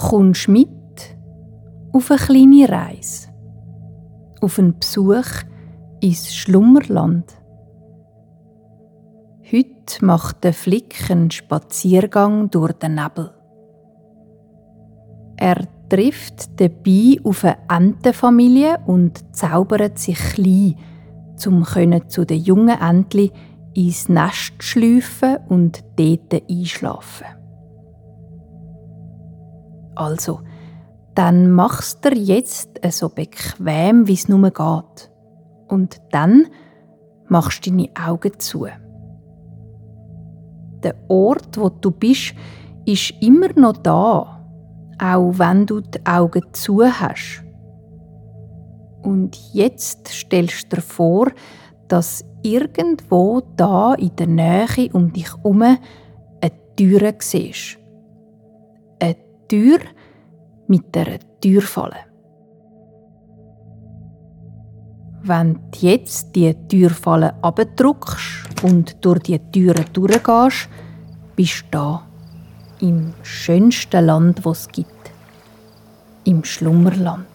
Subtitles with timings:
[0.00, 0.68] kommst mit
[1.92, 3.28] auf eine kleine Reise,
[4.40, 5.44] auf einen Besuch
[6.00, 7.26] ins Schlummerland.
[9.52, 13.30] Heute macht der Flick einen Spaziergang durch den Nebel.
[15.36, 20.76] Er trifft dabei auf eine Entenfamilie und zaubert sich klein,
[21.46, 21.64] um
[22.08, 23.32] zu den jungen Entli
[23.74, 27.39] ins Nest schlüpfen und dort einschlafen.
[30.00, 30.40] Also,
[31.14, 35.10] dann machst du jetzt so bequem, wie es nur geht.
[35.68, 36.46] Und dann
[37.28, 38.66] machst du deine Augen zu.
[40.82, 42.32] Der Ort, wo du bist,
[42.86, 44.42] ist immer noch da,
[44.98, 47.44] auch wenn du die Augen zu hast.
[49.02, 51.26] Und jetzt stellst du dir vor,
[51.88, 55.76] dass irgendwo da in der Nähe um dich herum eine
[56.74, 57.79] Tür siehst.
[59.50, 59.80] Tür
[60.68, 61.96] mit der Türfalle.
[65.24, 70.68] Wenn du jetzt die Türfalle abdruckst und durch die Türen durchgehst,
[71.34, 72.06] bist du da.
[72.80, 75.10] Im schönsten Land, das es gibt.
[76.22, 77.26] Im Schlummerland.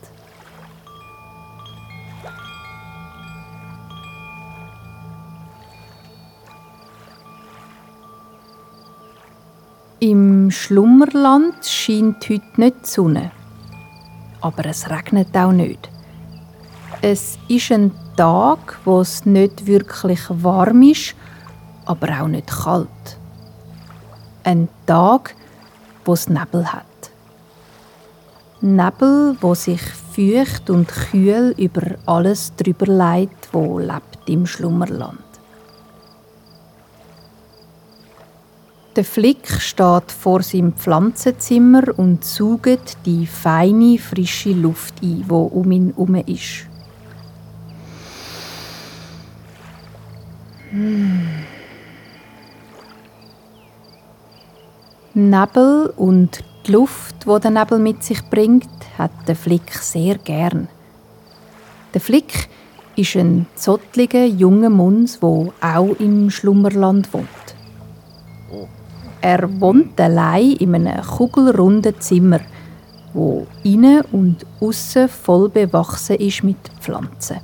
[10.07, 13.31] Im Schlummerland scheint heute nicht die Sonne.
[14.39, 15.89] Aber es regnet auch nicht.
[17.01, 21.15] Es ist ein Tag, wo es nicht wirklich warm ist,
[21.85, 23.17] aber auch nicht kalt.
[24.43, 25.33] Ein Tag,
[26.05, 26.85] wo es Nebel hat.
[28.61, 35.34] Nebel, wo sich feucht und kühl über alles drüber leitet, wo lebt im Schlummerland.
[38.95, 45.69] Der Flick steht vor seinem Pflanzenzimmer und saugt die feine, frische Luft ein, die um
[45.69, 46.67] ihn herum ist.
[50.69, 51.27] Hm.
[55.13, 60.69] Nebel und die Luft, die der Nebel mit sich bringt, hat der Flick sehr gern.
[61.93, 62.47] Der Flick
[62.95, 67.27] ist ein zottliger junger Muns, der auch im Schlummerland wohnt.
[69.27, 72.41] Er wohnt allein in einem kugelrunden Zimmer,
[73.11, 77.39] wo innen und außen voll bewachsen ist mit Pflanzen.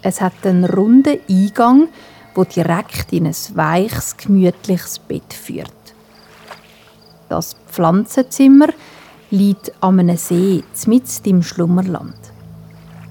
[0.00, 1.88] Es hat einen runden Eingang,
[2.34, 5.94] wo direkt in ein weiches, gemütliches Bett führt.
[7.28, 8.68] Das Pflanzenzimmer
[9.30, 12.16] liegt an einem See, mitten im Schlummerland.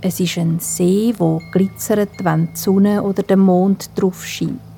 [0.02, 4.73] Es ist ein See, wo glitzert, wenn die Sonne oder der Mond drauf scheint.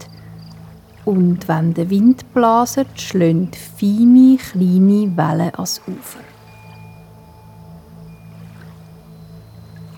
[1.06, 6.20] Und wenn der Wind blaset, schlönt feine, kleine Wellen ans Ufer.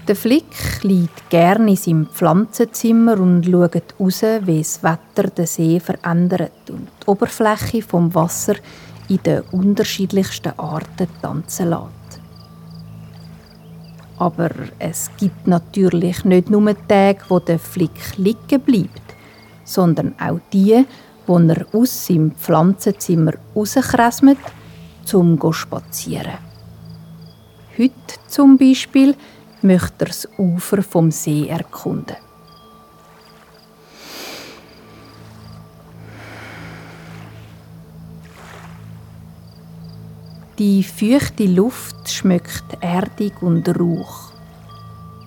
[0.06, 5.80] Der Flick liegt gerne in seinem Pflanzenzimmer und schaut raus, wie das Wetter den See
[5.80, 8.56] verändert und die Oberfläche vom Wasser
[9.10, 12.22] in den unterschiedlichsten Arten tanzen lässt.
[14.18, 19.07] Aber es gibt natürlich nicht nur Tage, wo der Flick liegen bleibt
[19.68, 20.86] sondern auch die,
[21.28, 24.40] die er aus seinem Pflanzenzimmer rauskresmet,
[25.06, 26.40] zum zu spazieren.
[27.78, 27.94] Heute
[28.28, 29.16] zum Beispiel
[29.62, 32.16] möchte er das Ufer vom See erkunden.
[40.58, 44.32] Die feuchte Luft schmeckt erdig und rauch.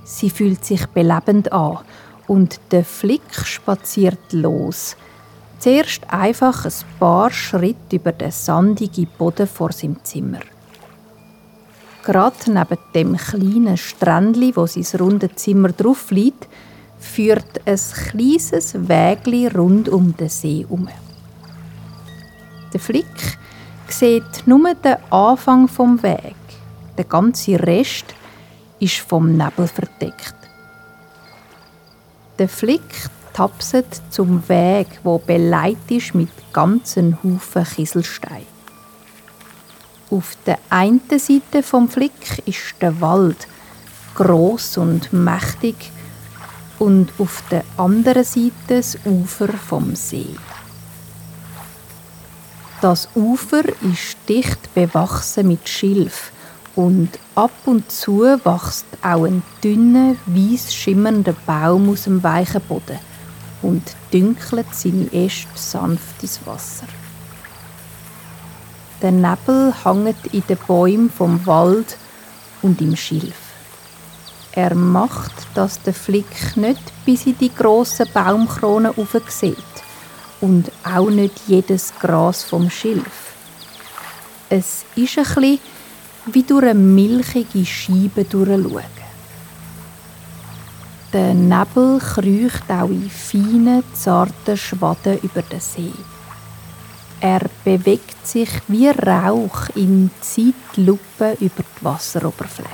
[0.03, 1.79] Sie fühlt sich belebend an
[2.31, 4.97] und der Flick spaziert los.
[5.59, 10.39] Zuerst einfach ein paar Schritte über den sandigen Boden vor seinem Zimmer.
[12.05, 16.47] Gerade neben dem kleinen Strändli, wo sein runde Zimmer drauf liegt,
[17.01, 17.81] führt ein
[18.11, 20.89] kleines Wägli rund um den See um.
[22.73, 23.39] Der Flick
[23.89, 26.37] sieht nur den Anfang vom Weg.
[26.97, 28.15] Der ganze Rest
[28.79, 30.40] ist vom Nebel verdeckt.
[32.41, 38.47] Der Flick tapset zum Weg, wo beleidigt ist mit ganzen Haufen Kieselstein.
[40.11, 43.47] Auf der einen Seite vom Flick ist der Wald,
[44.15, 45.93] groß und mächtig,
[46.79, 50.35] und auf der anderen Seite das Ufer vom See.
[52.81, 56.33] Das Ufer ist dicht bewachsen mit Schilf
[56.77, 62.99] und ab und zu wächst auch ein dünner, weiß schimmernder Baum aus dem weichen Boden
[63.63, 63.83] und
[64.13, 66.87] dünkelt seine Äste sanft ins Wasser.
[69.03, 71.97] Der Nebel hängt in den Bäumen vom Wald
[72.63, 73.35] und im Schilf.
[74.53, 78.93] Er macht, dass der Flick nicht bis in die grossen Baumkronen
[79.29, 79.57] sieht
[80.41, 83.35] und auch nicht jedes Gras vom Schilf.
[84.49, 85.61] Es ist ein bisschen
[86.27, 89.01] wie durch eine milchige Scheibe durchschauen.
[91.13, 95.93] Der Nebel kriecht auch in feinen, zarten Schwaden über den See.
[97.21, 102.71] Er bewegt sich wie Rauch in Zeitlupe über die Wasseroberfläche.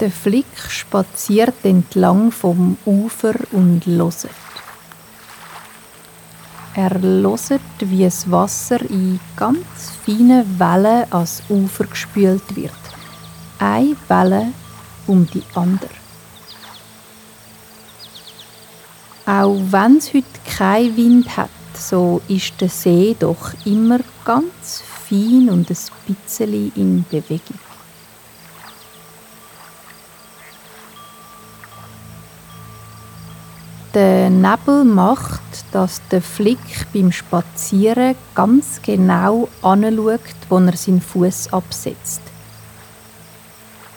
[0.00, 4.30] Der Flick spaziert entlang vom Ufer und loset.
[6.74, 12.72] Er loset, wie das Wasser in ganz feinen Wellen ans Ufer gespült wird.
[13.58, 14.52] Eine Welle
[15.06, 15.90] um die andere.
[19.26, 25.50] Auch wenn es heute keinen Wind hat, so ist der See doch immer ganz fein
[25.50, 27.71] und ein bisschen in Bewegung.
[33.94, 41.52] Der Nebel macht, dass der Flick beim Spazieren ganz genau anschaut, wo er seinen Fuß
[41.52, 42.22] absetzt.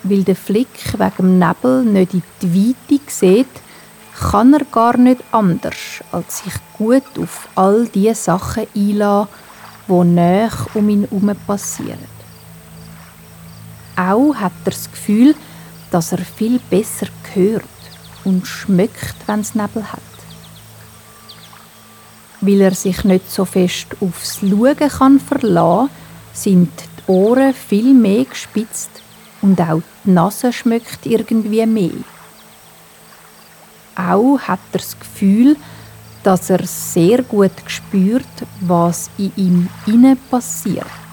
[0.03, 3.47] Weil der Flick wegen dem Nebel nicht in die Weite sieht,
[4.19, 9.29] kann er gar nicht anders, als sich gut auf all die Sachen einlassen,
[9.87, 12.15] die näher um ihn herum passieren.
[13.95, 15.35] Auch hat er das Gefühl,
[15.89, 17.63] dass er viel besser hört
[18.25, 20.01] und schmeckt, wenn es Nebel hat.
[22.41, 25.89] Weil er sich nicht so fest aufs Schauen kann verlassen,
[26.33, 28.89] sind die Ohren viel mehr gespitzt
[29.41, 31.91] und auch die Nase schmeckt irgendwie mehr.
[33.95, 35.55] Auch hat er das Gefühl,
[36.23, 38.25] dass er sehr gut spürt,
[38.59, 41.04] was in ihm inne passiert.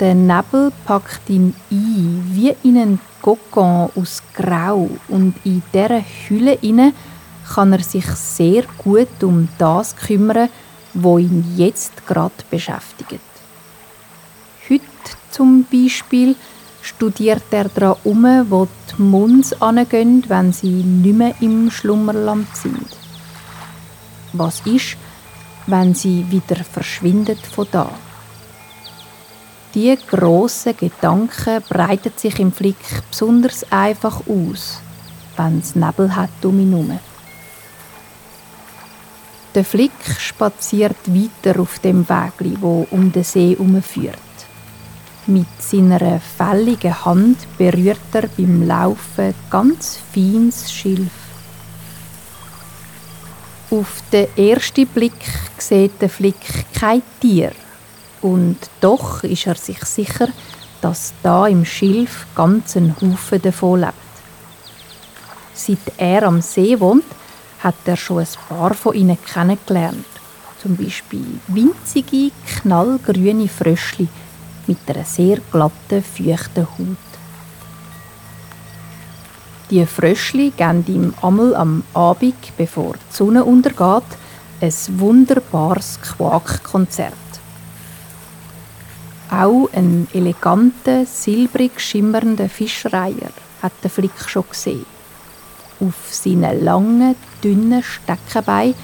[0.00, 6.54] Der Nebel packt ihn ein, wie in einen Kokon aus Grau und in dieser Hülle
[6.62, 6.92] inne
[7.52, 10.50] kann er sich sehr gut um das kümmern,
[10.94, 13.20] wo ihn jetzt gerade beschäftigt.
[14.68, 14.84] Heute
[15.32, 16.36] zum Beispiel
[16.80, 22.96] studiert er daran um, wo die Muns angehen, wenn sie nicht mehr im Schlummerland sind.
[24.32, 24.96] Was ist,
[25.66, 27.90] wenn sie wieder verschwindet von da?
[29.74, 32.76] Die grossen Gedanken breiten sich im Flick
[33.10, 34.80] besonders einfach aus,
[35.36, 36.98] wenn es Nebel hat um ihn herum.
[39.54, 44.16] Der Flick spaziert weiter auf dem Weg, wo um den See herumführt.
[45.26, 51.12] Mit seiner fälligen Hand berührt er beim Laufen ganz feines Schilf.
[53.70, 55.12] Auf den ersten Blick
[55.58, 57.52] sieht der Flick kein Tier
[58.22, 60.28] und doch ist er sich sicher,
[60.80, 63.94] dass da im Schilf ganz ein Haufen davon lebt.
[65.54, 67.04] Seit er am See wohnt,
[67.60, 70.06] hat er schon ein paar von ihnen kennengelernt.
[70.62, 74.08] Zum Beispiel winzige, knallgrüne Fröschli
[74.66, 76.96] mit einer sehr glatten, feuchten Haut.
[79.70, 84.04] Die Fröschli geben ihm einmal am Abend, bevor die Sonne untergeht,
[84.60, 87.27] ein wunderbares Quakkonzert.
[89.30, 93.30] Auch einen eleganten, silbrig schimmernden Fischreiher
[93.62, 94.86] hat der Flick schon gesehen.
[95.80, 98.74] Auf seinen langen, dünnen Steckenbeinen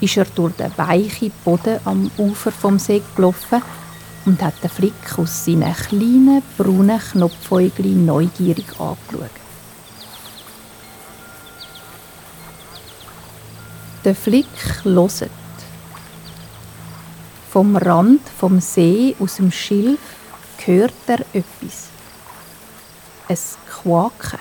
[0.00, 3.62] ist er durch den weichen Boden am Ufer vom See gelaufen
[4.26, 9.30] und hat den Flick aus seinen kleinen, braunen Knopfäugli neugierig angeschaut.
[14.04, 14.46] Der Flick
[14.84, 15.30] loset.
[17.54, 20.00] Vom Rand vom See aus dem Schilf
[20.64, 21.88] hört er etwas.
[23.28, 23.38] Ein
[23.70, 24.40] Quaken.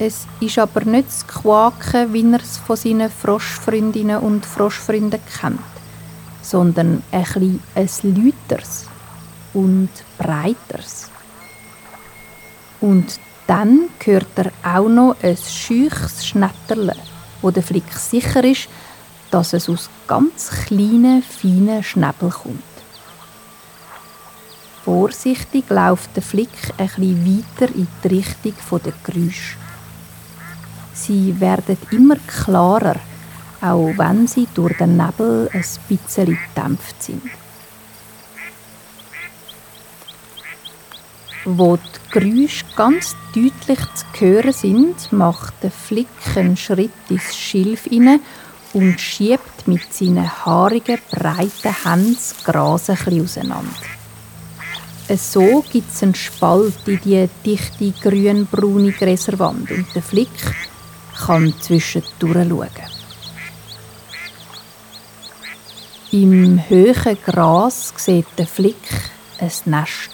[0.00, 5.60] Es ist aber nicht das Quaken, wie er es von seinen Froschfreundinnen und Froschfreunden kennt,
[6.42, 8.86] sondern ein etwas Läuteres
[9.54, 11.08] und Breiteres.
[12.80, 16.96] Und dann hört er auch noch ein scheuches Schnetterle,
[17.42, 18.68] wo der Flick sicher ist,
[19.32, 22.62] dass es aus ganz kleinen, feinen Schnäbel kommt.
[24.84, 29.56] Vorsichtig läuft der Flick bisschen weiter in die Richtung der Geräusche.
[30.92, 32.96] Sie werden immer klarer,
[33.62, 37.22] auch wenn sie durch den Nebel ein bisschen gedämpft sind.
[41.44, 47.84] Wo die Geräusche ganz deutlich zu hören sind, macht der Flick einen Schritt ins Schilf
[47.84, 48.20] hinein
[48.72, 53.70] und schiebt mit seinen haarigen, breiten Händen das Gras ein auseinander.
[55.16, 60.28] So gibt es einen Spalt in die dichte grün-braune Gräserwand und der Flick
[61.26, 62.68] kann zwischendurch schauen.
[66.12, 70.10] Im hohen Gras sieht der Flick ein Nest.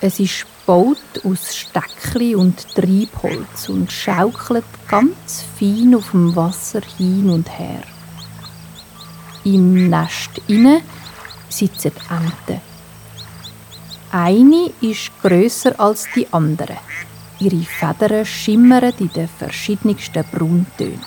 [0.00, 7.28] Es ist gebaut aus Steckli und Treibholz und schaukelt ganz fein auf dem Wasser hin
[7.28, 7.82] und her.
[9.42, 10.82] Im Nest inne
[11.48, 12.60] sitzen Enten.
[14.12, 16.76] Eine ist grösser als die andere.
[17.40, 21.04] Ihre Federn schimmern in den verschiedensten Brauntönen.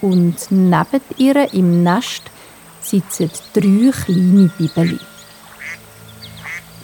[0.00, 2.24] Und neben ihr im Nest
[2.80, 4.98] sitzen drei kleine Bibeli.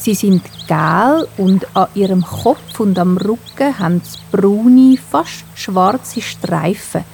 [0.02, 6.20] Sie sind gel und an ihrem Kopf und am Rücken haben sie braune, fast schwarze
[6.20, 7.04] Streifen,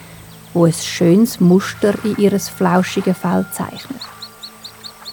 [0.55, 4.01] wo ein schönes Muster in ihres flauschigen Fell zeichnet.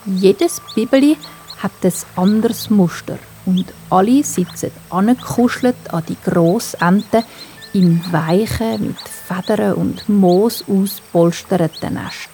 [0.06, 1.18] Jedes Bibeli
[1.58, 7.26] hat ein anderes Muster und alle sitzen angekuschelt an die Grossenten
[7.74, 12.30] im weichen, mit Federn und Moos auspolsterten Nest.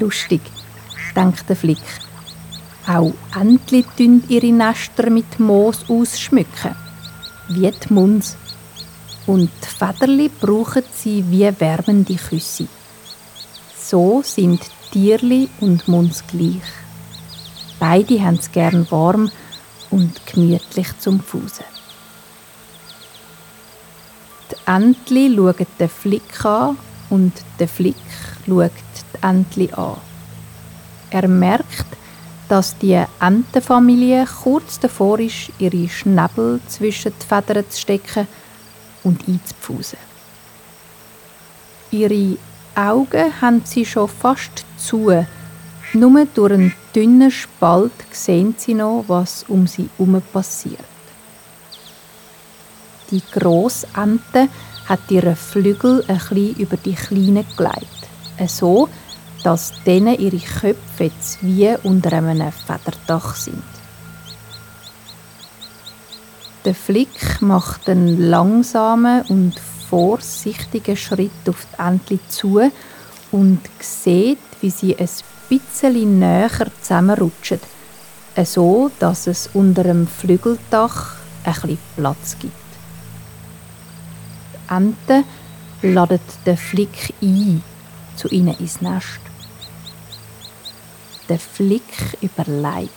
[0.00, 0.40] Lustig,
[1.14, 2.07] denkt der Flick.
[2.88, 6.74] Auch Entli tun ihre Nester mit Moos ausschmücken,
[7.48, 8.34] wie die Muns.
[9.26, 12.66] Und die Federli brauchen sie wie wärmende Küsse.
[13.78, 16.62] So sind Tierli und Muns gleich.
[17.78, 19.30] Beide haben es gern warm
[19.90, 21.66] und gemütlich zum Fußen.
[24.50, 26.78] Die Entli schauen den Flick an
[27.10, 27.96] und der Flick
[28.46, 29.98] schaut die Entli an.
[31.10, 31.97] Er merkt,
[32.48, 38.26] dass die Entenfamilie kurz davor ist, ihre Schnäbel zwischen die Federn zu stecken
[39.04, 39.98] und einzupfusen.
[41.90, 42.38] Ihre
[42.74, 45.26] Augen haben sie schon fast zu,
[45.92, 50.78] nur durch einen dünnen Spalt sehen sie noch, was um sie herum passiert.
[53.10, 54.48] Die Grossente
[54.86, 58.08] hat ihre Flügel ein bisschen über die Kleinen gelegt,
[58.46, 58.88] so
[59.42, 63.62] dass denen ihre Köpfe jetzt wie unter einem Federdach sind.
[66.64, 69.54] Der Flick macht einen langsamen und
[69.88, 72.60] vorsichtigen Schritt auf die Entli zu
[73.30, 75.08] und sieht, wie sie ein
[75.48, 77.60] bisschen näher zusammenrutschen,
[78.44, 81.14] so dass es unter dem Flügeldach
[81.44, 82.52] bisschen Platz gibt.
[84.52, 85.24] Die Ente
[85.82, 87.62] ladet den Flick ein
[88.18, 89.20] zu ihnen ins Nest.
[91.28, 92.90] Der Flick überlegt.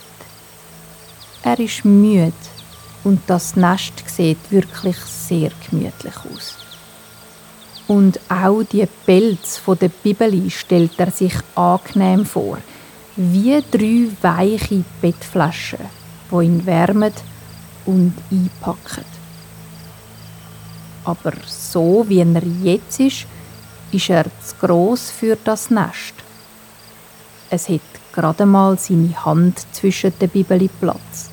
[1.43, 2.33] Er ist müde
[3.03, 6.55] und das Nest sieht wirklich sehr gemütlich aus.
[7.87, 12.57] Und auch die Pelz von der Bibeli stellt er sich angenehm vor,
[13.15, 15.79] wie drei weiche Bettflaschen,
[16.31, 17.13] die ihn wärmen
[17.85, 19.05] und einpacken.
[21.03, 23.25] Aber so wie er jetzt ist,
[23.91, 26.13] ist er zu gross für das Nest.
[27.49, 27.81] Es hat
[28.13, 31.29] gerade mal seine Hand zwischen den Bibeli Platz.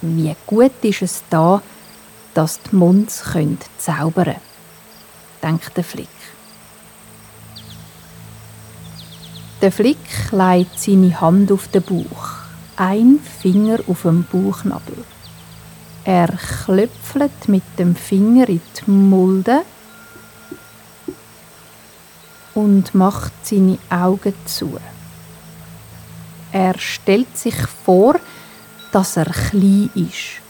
[0.00, 1.62] Wie gut ist es da,
[2.34, 3.22] dass die Munds
[3.78, 4.52] zaubern können
[5.42, 6.08] denkt der Flick.
[9.60, 12.30] Der Flick legt seine Hand auf den Bauch,
[12.76, 15.04] ein Finger auf dem Bauchnabel.
[16.04, 16.28] Er
[16.64, 19.62] klöpfelt mit dem Finger in die Mulde
[22.54, 24.78] und macht seine Augen zu.
[26.52, 28.16] Er stellt sich vor,
[28.92, 30.40] dass er klein ist,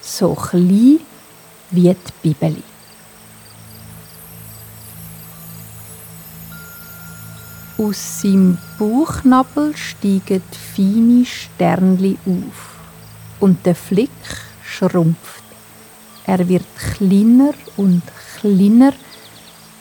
[0.00, 1.00] so klein
[1.70, 2.62] wie die Bibeli.
[7.78, 10.42] Aus seinem Bauchnabel steigen
[10.74, 12.76] feine Sternli auf
[13.40, 14.10] und der Flick
[14.64, 15.42] schrumpft.
[16.26, 18.02] Er wird kleiner und
[18.38, 18.92] kleiner,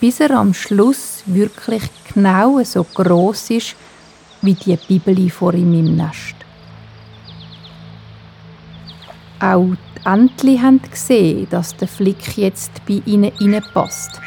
[0.01, 3.75] bis er am Schluss wirklich genau so groß ist
[4.41, 6.36] wie die Bibeli vor ihm im Nest.
[9.39, 14.20] Auch die Entli haben gesehen, dass der Flick jetzt bei ihnen passt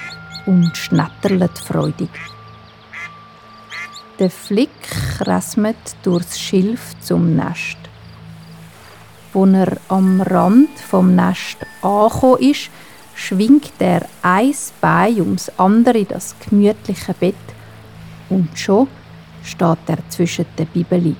[0.46, 2.10] und schnattert freudig.
[4.20, 4.70] Der Flick
[5.22, 7.78] rasmet durchs Schilf zum Nest.
[9.32, 12.70] Als er am Rand vom Nest angekommen ist,
[13.14, 17.34] schwingt er ein Bein ums andere in das gemütliche Bett
[18.28, 18.88] und schon
[19.42, 21.16] steht er zwischen den Bibeli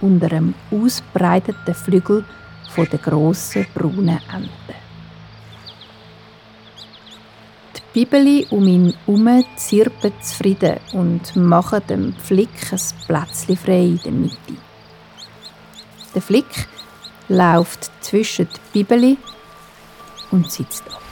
[0.00, 2.24] unter dem ausbreiteten Flügel
[2.74, 4.74] von der grossen braunen Ente.
[7.76, 14.00] Die Bibeli um ihn herum zirpen zufrieden und machen dem Flick ein Plätzchen frei in
[14.04, 14.56] der Mitte.
[16.14, 16.68] Der Flick
[17.28, 19.18] läuft zwischen die Bibeli
[20.30, 21.09] und sitzt ab.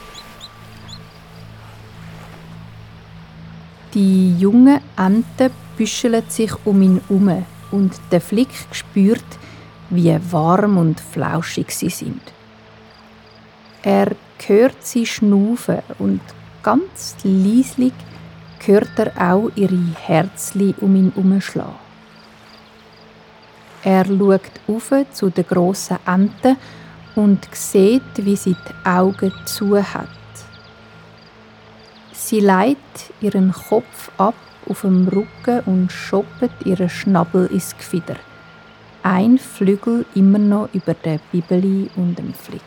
[3.93, 9.25] Die jungen Enten büscheln sich um ihn herum und der Flick spürt,
[9.89, 12.21] wie warm und flauschig sie sind.
[13.81, 14.15] Er
[14.45, 16.21] hört sie schnaufen und
[16.61, 17.93] ganz leislich
[18.63, 21.89] hört er auch ihre Herzli um ihn herumschlagen.
[23.83, 26.57] Er schaut auf zu den grossen Enten
[27.15, 30.18] und sieht, wie sie die Augen zu hat.
[32.29, 32.77] Sie leitet
[33.21, 34.35] ihren Kopf ab
[34.67, 38.17] auf dem Rücken und schoppet ihren Schnabel ins Gefieder.
[39.01, 42.61] Ein Flügel immer noch über der Bibeli und dem Flick.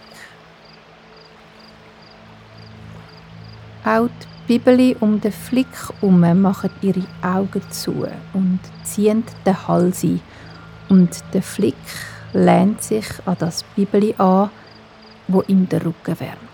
[3.84, 10.02] Auch die Bibeli um den Flick herum machen ihre Augen zu und ziehen den Hals
[10.02, 10.20] ein.
[10.88, 11.76] Und der Flick
[12.32, 14.50] lehnt sich an das Bibeli an,
[15.28, 16.51] wo ihm der Rücken wärmt.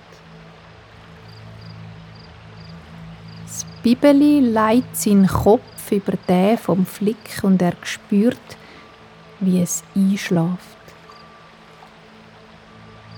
[3.83, 8.57] Bibeli leitet seinen Kopf über den vom Flick und er spürt,
[9.41, 10.79] wie es einschläft.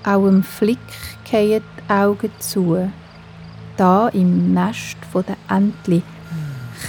[0.03, 0.77] Auch im Flick
[1.29, 2.91] gehen die Augen zu
[3.81, 6.03] da im Nest der Entli,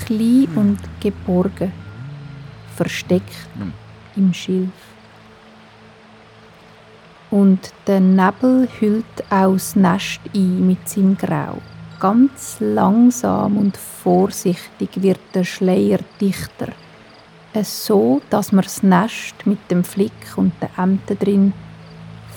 [0.04, 1.72] klein und geborgen,
[2.76, 3.48] versteckt
[4.14, 4.68] im Schilf.
[7.30, 11.62] Und der Nebel hüllt auch das Nest ein mit seinem Grau.
[12.02, 16.72] Ganz langsam und vorsichtig wird der Schleier dichter.
[17.52, 21.52] Es so, dass man das Nest mit dem Flick und den Ämtern drin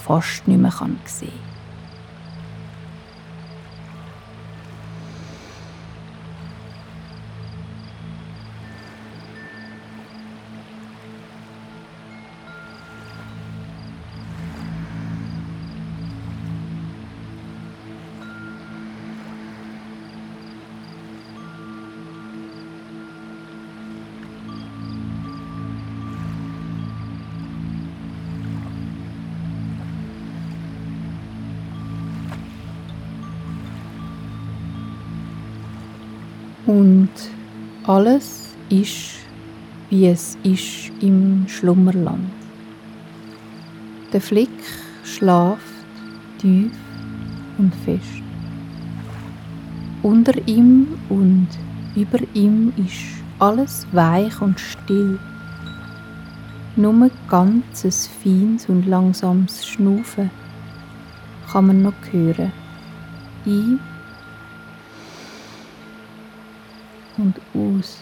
[0.06, 1.45] fast nicht mehr sehen kann.
[37.88, 39.12] Alles ist,
[39.90, 42.32] wie es ist im Schlummerland.
[44.12, 44.50] Der Flick
[45.04, 45.62] schlaft
[46.40, 46.72] tief
[47.58, 48.24] und fest.
[50.02, 51.48] Unter ihm und
[51.96, 55.20] über ihm ist alles weich und still.
[56.76, 60.30] Nur ganzes feines und langsames Schnaufen
[61.52, 62.52] kann man noch hören.
[63.46, 63.80] Ein
[67.18, 67.98] und aus.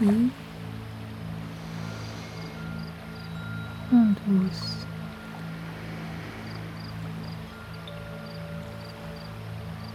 [0.00, 0.32] Ein
[3.90, 4.86] und aus.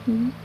[0.07, 0.44] Ein